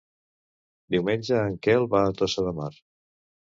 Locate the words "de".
2.49-2.55